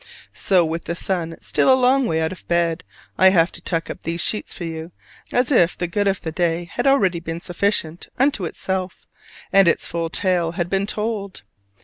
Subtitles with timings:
[0.33, 2.83] So with the sun still a long way out of bed,
[3.19, 4.91] I have to tuck up these sheets for you,
[5.31, 9.05] as if the good of the day had already been sufficient unto itself
[9.53, 11.43] and its full tale had been told.